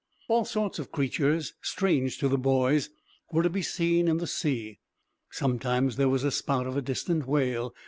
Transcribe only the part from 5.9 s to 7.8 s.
there was a spout of a distant whale.